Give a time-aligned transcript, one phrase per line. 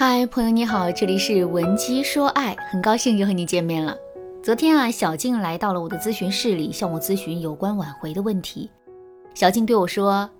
[0.00, 3.96] 嗨，朋友你好，这里是文姬说爱，很高兴又和你见面了。
[4.44, 8.70] 昨天啊，小静来到了我的咨询室里，向我咨询有关挽回的问题。
[9.34, 10.30] 小静对我说：“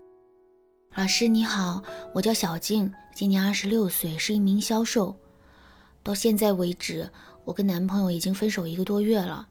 [0.95, 1.83] 老师你好，
[2.15, 5.13] 我叫小静，今年二十六岁，是一名销售。
[6.05, 7.11] 到现在为止，
[7.45, 9.49] 我跟男朋友已经分手一个多月了。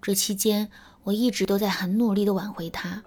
[0.00, 0.66] 这期间，
[1.02, 3.02] 我一直都在很努力的挽回他，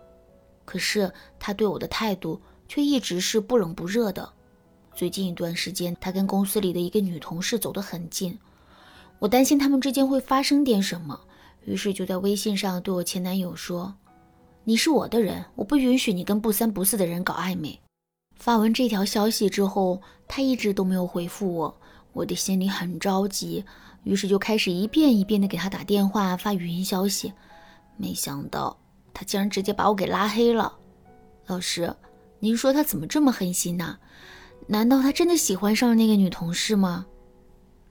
[0.64, 4.34] 可是他对我的态度却一直是不冷不热的。”
[4.96, 8.40] 最近一段时间，他跟公司里的一个女同事走得很近，
[9.20, 11.20] 我担心他们之间会发生点什么，
[11.66, 13.94] 于是就在微信上对我前男友说
[14.64, 17.78] ：“你是我的人，我不允许你跟不三不四的人搞暧昧。”
[18.40, 21.78] 发完这条消息之后，他一直都没有回复我，
[22.14, 23.66] 我的心里很着急，
[24.06, 27.34] 于是就开始一遍一遍的给他打电话、发语音消息，
[27.98, 28.78] 没想到
[29.14, 30.74] 他竟然直接把我给拉黑了。
[31.48, 31.94] 老师，
[32.40, 33.98] 您说他怎么这么狠心呢？
[34.68, 37.06] 难道他真的喜欢上了那个女同事吗？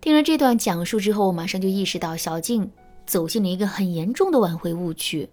[0.00, 2.70] 听了这段讲述之后，我马上就意识到小静
[3.06, 5.30] 走进了一个很严重的挽回误区。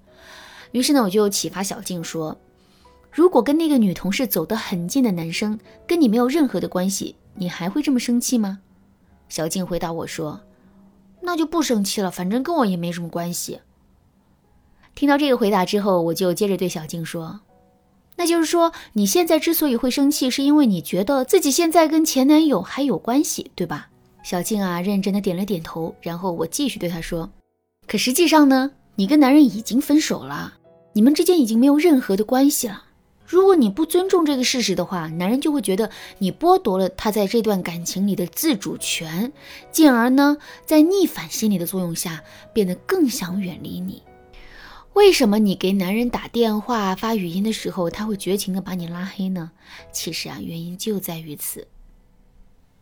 [0.71, 2.37] 于是呢，我就启发小静说
[3.11, 8.59] ：“如果跟那个女同事走得很近的男生跟你没有任何的关系，你还会这么生气吗？”
[9.27, 10.39] 小静回答我说
[11.21, 13.59] ：“那就不生气了，反正跟我也没什么关系。”
[14.95, 17.41] 听到这个回答之后，我就接着对小静说。
[18.21, 23.87] 那就是说，你现在之所以会生气，是因为你觉得自己现在跟前男友还有关系，对吧？
[24.21, 25.95] 小静啊，认真的点了点头。
[26.01, 27.27] 然后我继续对她说
[27.89, 30.53] ：“可实际上呢，你跟男人已经分手了，
[30.93, 32.83] 你们之间已经没有任何的关系了。
[33.25, 39.33] 如果你不尊重这个事实的话，男人就会觉得你剥夺了他在这段感情里的自主权，
[39.71, 44.03] 进而呢，在逆反心理的作用下，变得更想远离你。”
[44.93, 49.51] 为什么你给男人打电话、发语音的时候，他会绝情的把你拉黑呢？
[49.91, 51.65] 其实啊，原因就在于此。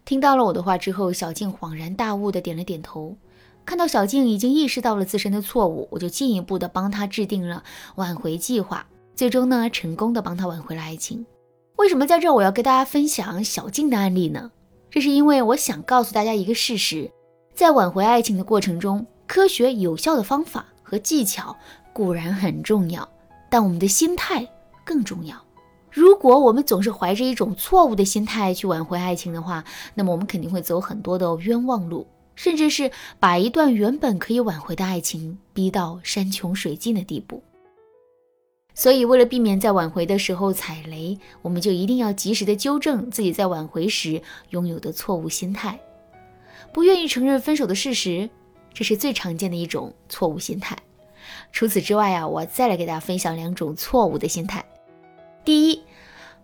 [0.06, 3.16] 听到了我的话之后，小静恍然大悟的点了点头。
[3.64, 7.64] 看到小静已经意识到了自身的错误，我就进一步的帮她制定了
[7.96, 11.24] 挽回计划，最终呢，成功的帮她挽回了爱情。
[11.76, 14.52] 为什么在这我要跟大家分享小静的案例呢？
[14.90, 17.12] 这是因为我想告诉大家一个事实，
[17.54, 21.56] 在挽回爱情的过程中，科学有效的方法和技巧。
[22.00, 23.06] 固然很重要，
[23.50, 24.48] 但我们的心态
[24.86, 25.36] 更重要。
[25.92, 29.66] 如果我们总是怀着一种错误的心态去挽回爱情的话，
[29.96, 32.90] 那么我们肯定会走很多的冤枉路，甚至是
[33.20, 37.44] 把一段原本可以挽回的爱情逼到山穷水尽的地步。
[38.74, 44.22] 所以，为了避免在挽回的时候踩雷，我们就一定要及时的纠正自己在挽回时
[44.52, 45.78] 拥有的错误心态。
[46.72, 48.30] 不愿意承认分手的事实，
[48.74, 50.78] 这是最常见的一种错误心态。
[51.52, 54.64] 除此之外啊，我再来给大家分享两种错误的心态。
[55.44, 55.82] 第一，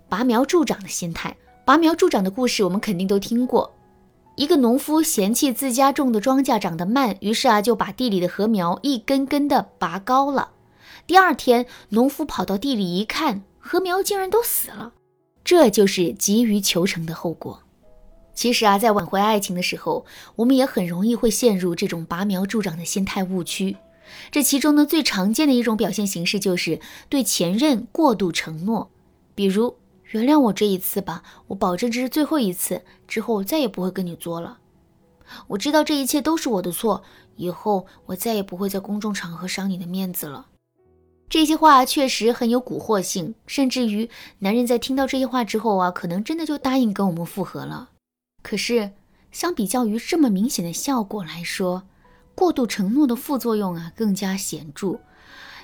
[0.10, 1.36] 拔苗助长的心态。
[1.64, 3.74] 拔苗助长的故事我们肯定都听过。
[4.36, 10.50] 一个农夫嫌弃自家种的庄稼长得慢，于是啊就把地里的禾苗一根根的拔高了。
[11.08, 14.94] 第二天，农夫跑到地里一看，禾苗竟然都死了。
[15.44, 17.62] 这就是急于求成的后果。
[18.34, 23.78] 其实啊，在挽回爱情的时候，我们也很容易会陷入这种拔苗助长的心态误区。
[24.32, 26.80] 这其中呢，最常见的一种表现形式就是
[27.10, 28.92] 对前任过度承诺，
[29.34, 29.78] 比如
[30.12, 34.60] 原谅我这一次吧，我保证这是最后一次，之后我再也不会跟你作了。
[35.48, 37.04] 我知道这一切都是我的错，
[37.36, 40.48] 以后我再也不会在公众场合伤你的面子了。
[41.28, 47.90] 这些话确实很有蛊惑性，甚至于男人在听到这些话之后啊，可能真的就答应跟我们复合了。
[48.44, 48.92] 可是，
[49.32, 51.84] 相比较于这么明显的效果来说，
[52.36, 55.00] 过度承诺的副作用啊更加显著，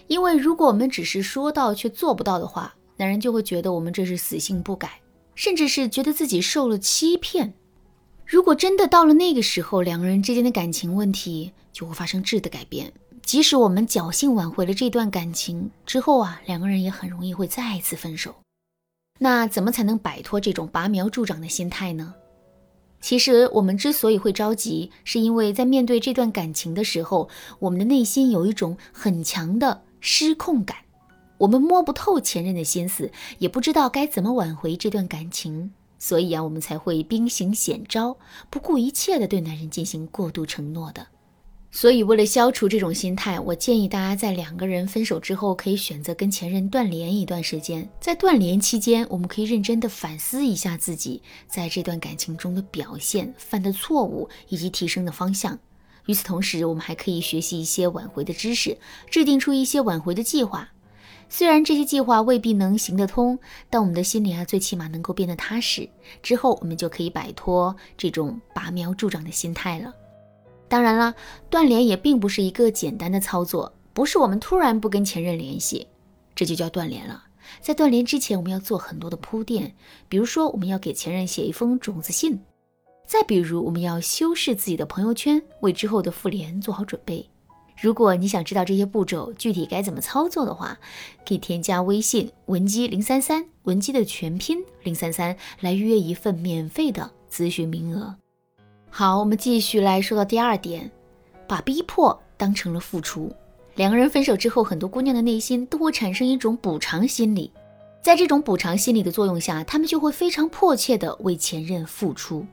[0.08, 5.02] 因为如果我们只是说到却做不到的话，男人就会觉得我们这是死性不改，
[5.36, 7.54] 甚至是觉得自己受了欺骗。
[8.26, 12.92] 如果真的到了那个时候，两个人之间的感情问题就会发生质的改变。
[13.24, 18.34] 即使我们侥幸挽回了这段感情之后啊，两个人也很容易会再一次分手。
[19.20, 22.16] 那怎么才能摆脱这种拔苗助长的心态呢？
[23.02, 27.28] 其实我们之所以会着急，是因为在面对这段感情的时候，
[27.60, 30.78] 我们的内心有一种很强的失控感。
[31.40, 38.16] 我们摸不透前任的心思，也不知道该怎么挽回这段感情，所以啊，我们才会兵行险招，
[38.52, 41.08] 不顾一切的对男人进行过度承诺的。
[41.74, 47.88] 所以，为了消除这种心态，我建议大家在两个人分手之后，可以选择跟前任断联一段时间。
[48.02, 55.58] 在断联期间，我们可以认真的反思一下自己在这段感情中的表现、犯的错误以及提升的方向。
[56.08, 58.78] 与此同时，我们还可以学习一些挽回的知识，
[59.10, 60.70] 制定出一些挽回的计划。
[61.30, 63.40] 虽然这些计划未必能行得通，
[63.70, 65.88] 但我们的心里啊，最起码能够变得踏实。
[66.22, 69.94] 之后我们就可以摆脱这种拔苗助长的心态了。
[70.72, 71.14] 当然了，
[71.50, 75.86] 断联也并不是一个简单的操作，不是我们突然不跟前任联系，
[76.34, 77.26] 这就叫断联了。
[77.60, 79.76] 在断联之前，我们要做很多的铺垫，
[80.08, 82.40] 比如说我们要给前任写一封种子信，
[83.06, 87.30] 再比如我们要修饰自己的朋友圈，为之后的复联做好准备。
[87.82, 90.80] 如果你想知道这些步骤具体该怎么操作的话，
[91.28, 98.16] 可以添加微信文姬零三三，文姬的全拼零三三，来预约一份免费的咨询名额。
[98.94, 100.92] 好，我们继续来说到第二点，
[101.48, 103.32] 把逼迫当成了付出。
[103.76, 107.50] 两个人分手之后，很多姑娘的内心都会产生一种补偿心理，
[108.02, 112.46] 在这种补偿心理的作用下，她们就会非常迫切的为前任付出。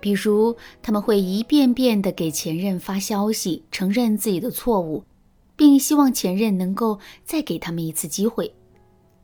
[0.00, 5.04] 比如，他们会一遍遍地给前任发消息，承认自己的错误，
[5.56, 8.52] 并希望前任能够再给他们一次机会。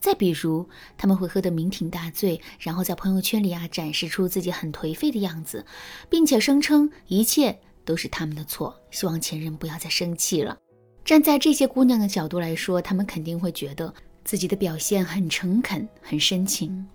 [0.01, 5.65] 再比如，他们会喝得酩酊大醉，然后在朋友圈里啊展示出自己很颓废的样子，
[6.09, 10.57] 并且声称一切都是他们的错，希望前任不要再生气了。
[11.05, 13.93] 站在这些姑娘的角度来说，她们肯定会觉得
[14.25, 16.87] 自己的表现很诚恳、很深情，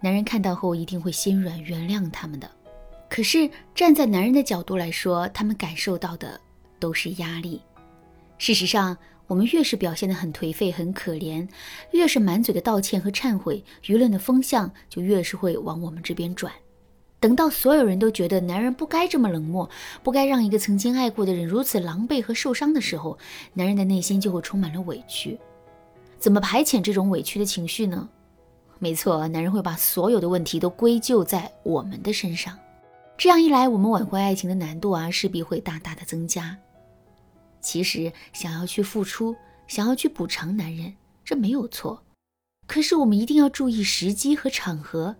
[0.00, 2.50] 男人看到后一定会心软，原谅他们的。
[3.08, 6.40] 可是站在男人的角度来说，他们感受到的
[6.78, 7.60] 都是压力。
[8.38, 8.96] 事实上，
[9.30, 11.46] 我们越是表现得很颓废、很可怜，
[11.92, 16.52] 越是满嘴的道歉和忏悔，舆论的风向就越是会往我们这边转。
[17.20, 19.70] 等到所有人都觉得男人不该这么冷漠，
[20.02, 23.16] 不该让一个曾经爱过的人如此狼狈和受伤的时候，
[23.52, 25.38] 男人的内心就会充满了委屈。
[26.18, 28.08] 怎么排遣这种委屈的情绪呢？
[28.80, 32.58] 没错，男人会把所有的问题都归咎在我们的身上。
[33.16, 36.58] 这样一来，我们挽回爱情的难度啊，势必会大大的增加。
[37.60, 39.36] 其实，想要去付出，
[39.66, 42.02] 想要去补偿男人，这没有错。
[42.66, 45.16] 可是，我们一定要注意时机和场合。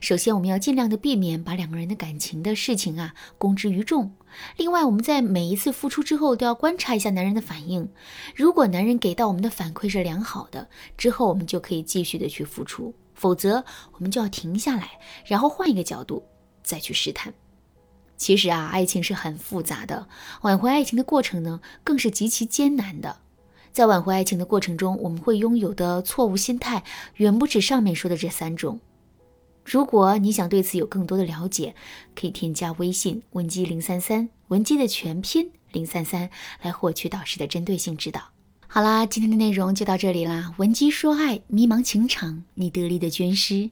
[0.00, 4.12] 首先，我们要尽量的避免把两个人的感情的事情啊公之于众。
[4.56, 7.88] 另外，我们在每一次付出之后，都要观察一下男人的反应。
[8.36, 16.22] 如果男人给到我们的反馈是良好的，之后我们就可以继续的去付出；否则，我们就要停下来，然后换一个角度。
[16.62, 17.32] 再去试探，
[18.18, 20.08] 其实啊，爱情是很复杂的，
[20.42, 23.20] 挽回爱情的过程呢，更是极其艰难的。
[23.72, 26.82] 在挽回爱情的过程中，我们会拥有的错误心态
[27.16, 28.80] 远不止上面说的这三种。
[29.64, 31.74] 如果你想对此有更多的了解，
[32.16, 36.28] 可以添加微信文姬零三三，文姬的全拼零三三，
[36.62, 38.20] 来获取导师的针对性指导。
[38.66, 43.70] 好啦，今天的内容就到这里啦，文姬说爱，迷茫情场，你得力的军师。